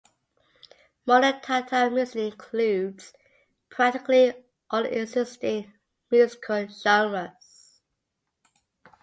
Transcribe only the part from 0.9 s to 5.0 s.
Modern Tatar music includes practically all